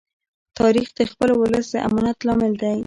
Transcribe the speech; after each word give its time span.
تاریخ 0.59 0.87
د 0.97 0.99
خپل 1.11 1.29
ولس 1.41 1.65
د 1.71 1.75
امانت 1.87 2.17
لامل 2.27 2.53
دی. 2.61 2.77